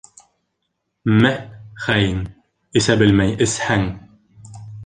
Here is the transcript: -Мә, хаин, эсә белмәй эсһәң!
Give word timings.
-Мә, 1.25 1.33
хаин, 1.85 2.25
эсә 2.81 2.99
белмәй 3.05 3.39
эсһәң! 3.49 3.89